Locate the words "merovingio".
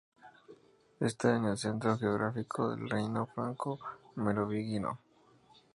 4.15-4.97